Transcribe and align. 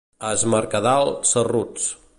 A 0.29 0.31
es 0.37 0.45
Mercadal, 0.53 1.13
cerruts. 1.33 1.91